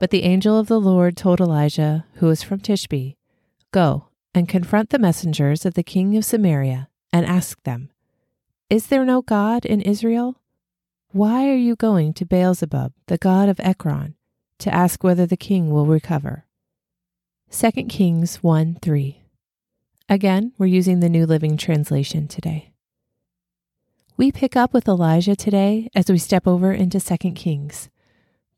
[0.00, 3.16] But the angel of the Lord told Elijah, who was from Tishbe,
[3.70, 7.90] Go and confront the messengers of the king of Samaria and ask them,
[8.70, 10.40] Is there no God in Israel?
[11.12, 14.14] Why are you going to Beelzebub, the god of Ekron,
[14.60, 16.46] to ask whether the king will recover?
[17.50, 19.22] 2 Kings 1 3.
[20.08, 22.72] Again, we're using the New Living Translation today.
[24.16, 27.90] We pick up with Elijah today as we step over into 2 Kings.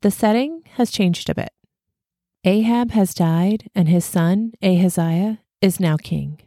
[0.03, 1.53] The setting has changed a bit.
[2.43, 6.41] Ahab has died, and his son, Ahaziah, is now king.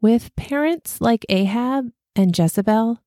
[0.00, 3.02] With parents like Ahab and Jezebel,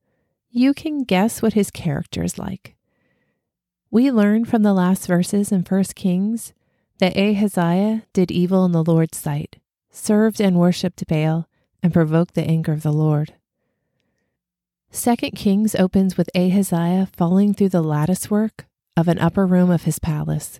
[0.51, 2.75] you can guess what his character is like.
[3.89, 6.53] We learn from the last verses in 1 Kings
[6.99, 9.55] that Ahaziah did evil in the Lord's sight,
[9.89, 11.47] served and worshipped Baal,
[11.81, 13.33] and provoked the anger of the Lord.
[14.91, 19.83] 2 Kings opens with Ahaziah falling through the lattice work of an upper room of
[19.83, 20.59] his palace.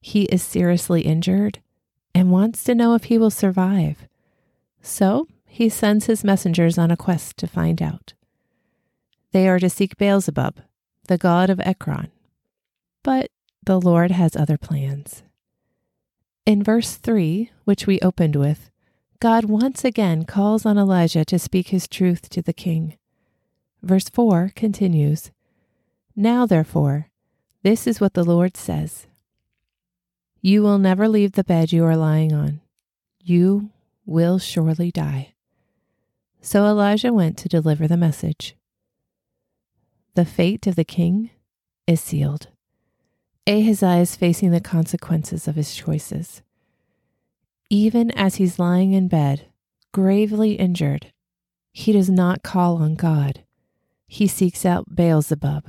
[0.00, 1.60] He is seriously injured
[2.14, 4.06] and wants to know if he will survive.
[4.80, 8.14] So he sends his messengers on a quest to find out.
[9.32, 10.60] They are to seek Beelzebub,
[11.08, 12.10] the god of Ekron.
[13.02, 13.30] But
[13.62, 15.22] the Lord has other plans.
[16.46, 18.70] In verse 3, which we opened with,
[19.18, 22.96] God once again calls on Elijah to speak his truth to the king.
[23.82, 25.32] Verse 4 continues
[26.14, 27.08] Now, therefore,
[27.66, 29.08] this is what the Lord says
[30.40, 32.60] You will never leave the bed you are lying on.
[33.20, 33.70] You
[34.04, 35.34] will surely die.
[36.40, 38.54] So Elijah went to deliver the message.
[40.14, 41.30] The fate of the king
[41.88, 42.46] is sealed.
[43.48, 46.42] Ahaziah is facing the consequences of his choices.
[47.68, 49.46] Even as he's lying in bed,
[49.90, 51.12] gravely injured,
[51.72, 53.42] he does not call on God.
[54.06, 55.64] He seeks out Beelzebub,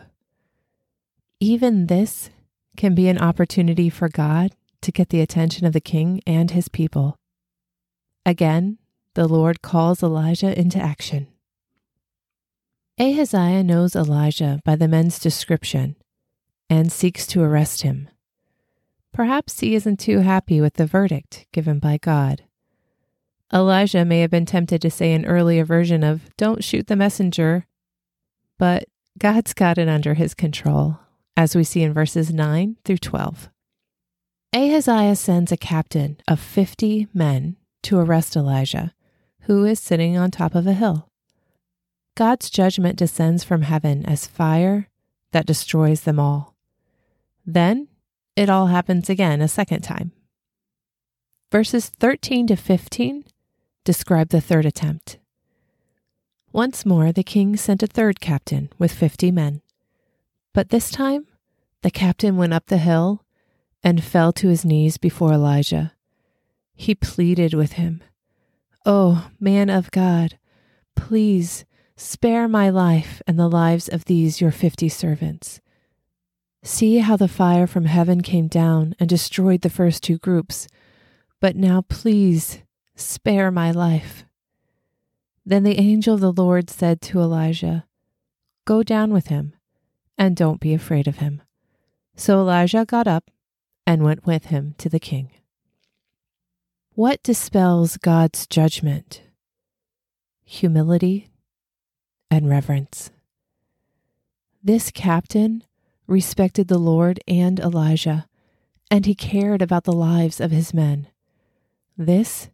[1.40, 2.30] even this
[2.76, 6.70] can be an opportunity for God to get the attention of the king and his
[6.70, 7.18] people.
[8.26, 8.78] Again,
[9.14, 11.28] the Lord calls Elijah into action.
[13.00, 15.96] Ahaziah knows Elijah by the men's description
[16.70, 18.10] and seeks to arrest him.
[19.14, 22.44] Perhaps he isn't too happy with the verdict given by God.
[23.54, 27.66] Elijah may have been tempted to say an earlier version of, Don't shoot the messenger,
[28.58, 28.86] but
[29.18, 31.00] God's got it under his control
[31.38, 33.50] as we see in verses 9 through 12.
[34.54, 38.94] Ahaziah sends a captain of 50 men to arrest Elijah,
[39.42, 41.10] who is sitting on top of a hill.
[42.16, 44.90] God's judgment descends from heaven as fire
[45.32, 46.56] that destroys them all.
[47.46, 47.88] Then
[48.36, 50.12] it all happens again a second time.
[51.52, 53.24] Verses 13 to 15
[53.86, 55.20] describe the third attempt.
[56.52, 59.62] Once more, the king sent a third captain with 50 men.
[60.58, 61.28] But this time,
[61.84, 63.24] the captain went up the hill
[63.84, 65.94] and fell to his knees before Elijah.
[66.74, 68.02] He pleaded with him,
[68.84, 70.40] Oh, man of God,
[70.96, 71.64] please
[71.96, 75.62] spare my life and the lives of these your fifty servants.
[76.64, 80.68] See how the fire from heaven came down and destroyed the first two groups,
[81.40, 82.64] but now please
[82.96, 84.26] spare my life.
[85.46, 87.86] Then the angel of the Lord said to Elijah,
[88.66, 89.54] Go down with him
[90.18, 91.42] and don't be afraid of him.
[92.16, 93.30] So Elijah got up
[93.86, 95.32] and went with him to the king.
[96.94, 99.22] What dispels God's judgment?
[100.44, 101.30] Humility
[102.32, 103.12] and reverence.
[104.64, 105.64] This captain
[106.08, 108.28] respected the Lord and Elijah,
[108.90, 111.08] and he cared about the lives of his men.
[111.98, 112.50] This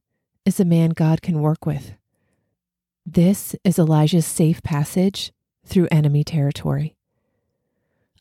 [0.45, 1.94] is a man God can work with.
[3.06, 5.31] This is Elijah's safe passage
[5.66, 6.95] through enemy territory.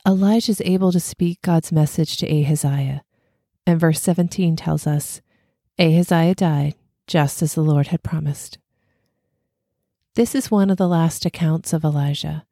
[0.06, 3.04] Elijah is able to speak God's message to Ahaziah,
[3.64, 5.20] and verse 17 tells us
[5.78, 6.75] Ahaziah died
[7.06, 8.58] just as the Lord had promised.
[10.14, 12.44] This is one of the last accounts of Elijah,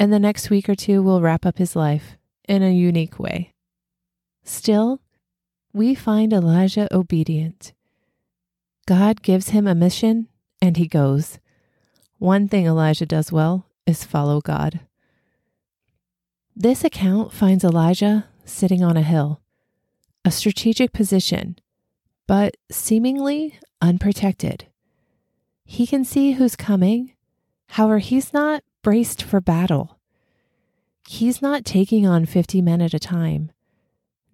[0.00, 2.16] and the next week or two will wrap up his life
[2.48, 3.52] in a unique way.
[4.42, 5.00] Still,
[5.72, 7.72] we find Elijah obedient.
[8.86, 10.26] God gives him a mission,
[10.60, 11.38] and he goes.
[12.18, 14.80] One thing Elijah does well is follow God.
[16.56, 19.40] This account finds Elijah sitting on a hill,
[20.24, 21.56] a strategic position,
[22.26, 24.66] but seemingly unprotected.
[25.64, 27.12] He can see who's coming.
[27.68, 29.98] However, he's not braced for battle.
[31.08, 33.52] He's not taking on 50 men at a time.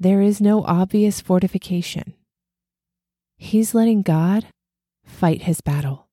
[0.00, 2.14] There is no obvious fortification.
[3.36, 4.46] He's letting God
[5.04, 6.05] fight his battle.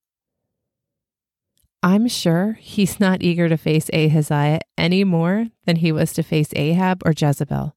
[1.83, 6.53] I'm sure he's not eager to face Ahaziah any more than he was to face
[6.55, 7.75] Ahab or Jezebel.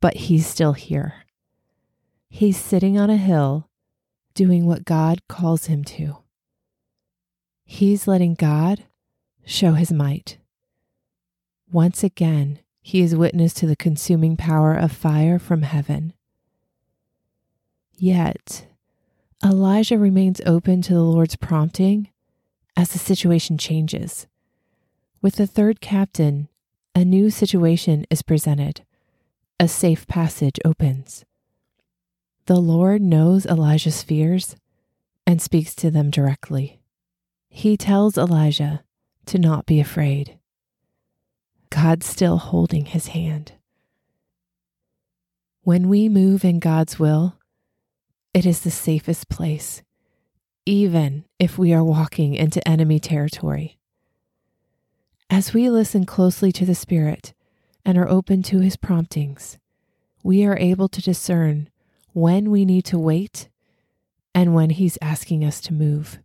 [0.00, 1.14] But he's still here.
[2.28, 3.68] He's sitting on a hill
[4.34, 6.18] doing what God calls him to.
[7.64, 8.84] He's letting God
[9.44, 10.38] show his might.
[11.68, 16.12] Once again, he is witness to the consuming power of fire from heaven.
[17.96, 18.68] Yet,
[19.44, 22.10] Elijah remains open to the Lord's prompting
[22.76, 24.26] as the situation changes.
[25.22, 26.48] With the third captain,
[26.94, 28.84] a new situation is presented.
[29.58, 31.24] A safe passage opens.
[32.46, 34.56] The Lord knows Elijah's fears
[35.26, 36.80] and speaks to them directly.
[37.48, 38.84] He tells Elijah
[39.26, 40.38] to not be afraid.
[41.70, 43.52] God's still holding his hand.
[45.62, 47.38] When we move in God's will,
[48.32, 49.82] it is the safest place,
[50.66, 53.78] even if we are walking into enemy territory.
[55.30, 57.32] As we listen closely to the Spirit
[57.84, 59.58] and are open to his promptings,
[60.24, 61.70] we are able to discern
[62.12, 63.48] when we need to wait
[64.34, 66.18] and when he's asking us to move.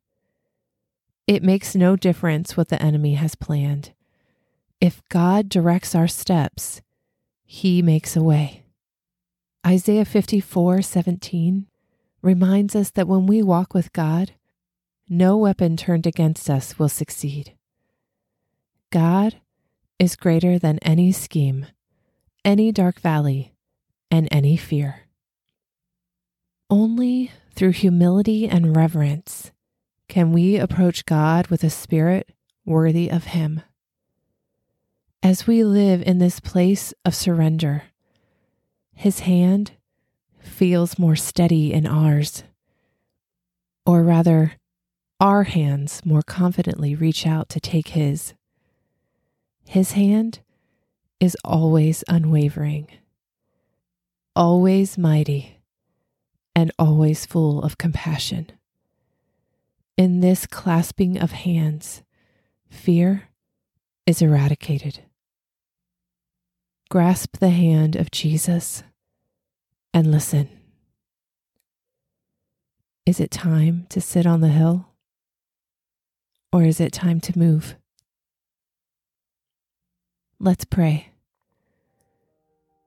[1.28, 3.94] It makes no difference what the enemy has planned.
[4.82, 6.82] If God directs our steps,
[7.46, 8.64] he makes a way.
[9.66, 11.68] Isaiah 54 17
[12.22, 14.34] reminds us that when we walk with God,
[15.10, 17.56] no weapon turned against us will succeed.
[18.92, 19.38] God
[20.00, 21.68] is greater than any scheme,
[22.44, 23.54] any dark valley,
[24.10, 25.02] and any fear.
[26.70, 29.52] Only through humility and reverence
[30.08, 32.30] can we approach God with a spirit
[32.66, 33.62] worthy of Him.
[35.24, 37.84] As we live in this place of surrender,
[38.94, 39.74] His hand
[40.42, 42.44] feels more steady in ours.
[43.86, 44.54] Or rather,
[45.20, 48.34] our hands more confidently reach out to take His.
[49.66, 50.40] His hand
[51.20, 52.88] is always unwavering,
[54.36, 55.62] always mighty
[56.56, 58.52] and always full of compassion.
[59.98, 62.02] In this clasping of hands,
[62.70, 63.30] fear
[64.08, 65.02] is eradicated.
[66.90, 68.84] Grasp the hand of Jesus
[69.94, 70.50] and listen.
[73.06, 74.88] Is it time to sit on the hill?
[76.54, 77.76] Or is it time to move?
[80.40, 81.12] Let's pray.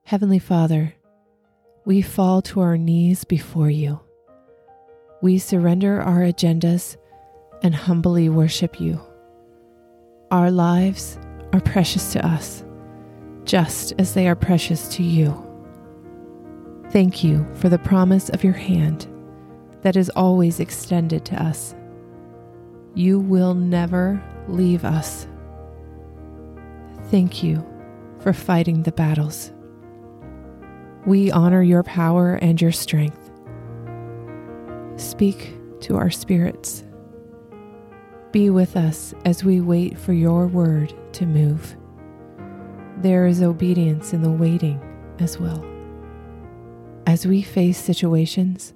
[0.03, 0.93] Heavenly Father,
[1.85, 3.99] we fall to our knees before you.
[5.21, 6.97] We surrender our agendas
[7.63, 8.99] and humbly worship you.
[10.31, 11.17] Our lives
[11.53, 12.63] are precious to us,
[13.43, 15.44] just as they are precious to you.
[16.95, 19.05] Thank you for the promise of your hand
[19.81, 21.75] that is always extended to us.
[22.93, 25.27] You will never leave us.
[27.11, 27.65] Thank you
[28.19, 29.51] for fighting the battles.
[31.05, 33.29] We honor your power and your strength.
[34.95, 36.85] Speak to our spirits.
[38.31, 41.75] Be with us as we wait for your word to move.
[42.99, 44.79] There is obedience in the waiting
[45.19, 45.74] as well.
[47.15, 48.73] As we face situations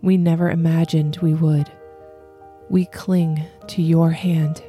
[0.00, 1.70] we never imagined we would,
[2.70, 4.62] we cling to your hand.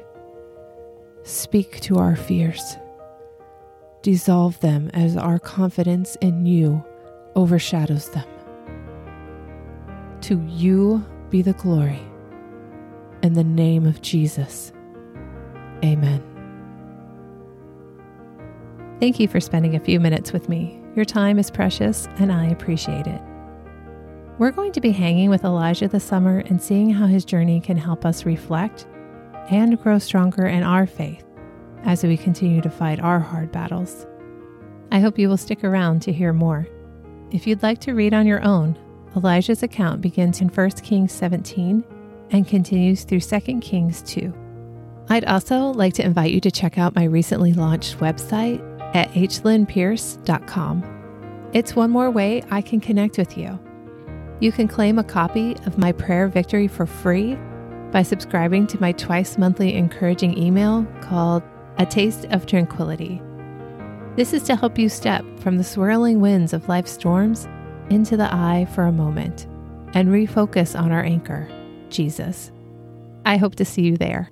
[1.22, 2.76] Speak to our fears.
[4.02, 6.84] Dissolve them as our confidence in you
[7.36, 8.28] overshadows them.
[10.20, 12.02] To you be the glory.
[13.22, 14.74] In the name of Jesus.
[15.82, 16.22] Amen.
[19.00, 20.75] Thank you for spending a few minutes with me.
[20.96, 23.20] Your time is precious, and I appreciate it.
[24.38, 27.76] We're going to be hanging with Elijah this summer and seeing how his journey can
[27.76, 28.86] help us reflect
[29.50, 31.22] and grow stronger in our faith
[31.84, 34.06] as we continue to fight our hard battles.
[34.90, 36.66] I hope you will stick around to hear more.
[37.30, 38.78] If you'd like to read on your own,
[39.14, 41.84] Elijah's account begins in 1 Kings 17
[42.30, 44.32] and continues through 2 Kings 2.
[45.10, 50.92] I'd also like to invite you to check out my recently launched website at hlynnpierce.com.
[51.52, 53.58] It's one more way I can connect with you.
[54.40, 57.36] You can claim a copy of my prayer victory for free
[57.90, 61.42] by subscribing to my twice monthly encouraging email called
[61.78, 63.22] A Taste of Tranquility.
[64.16, 67.48] This is to help you step from the swirling winds of life's storms
[67.90, 69.46] into the eye for a moment
[69.94, 71.48] and refocus on our anchor,
[71.88, 72.50] Jesus.
[73.24, 74.30] I hope to see you there.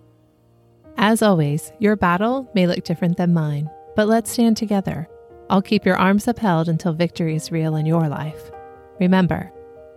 [0.97, 5.09] As always, your battle may look different than mine, but let's stand together.
[5.51, 8.51] I'll keep your arms upheld until victory is real in your life.
[8.99, 9.53] Remember,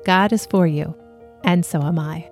[0.06, 0.96] God is for you,
[1.44, 2.30] and so am I.